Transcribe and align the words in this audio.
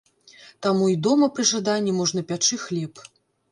Таму 0.65 0.87
і 0.91 0.95
дома 1.09 1.29
пры 1.35 1.45
жаданні 1.51 1.95
можна 2.01 2.25
пячы 2.35 2.61
хлеб. 2.65 3.07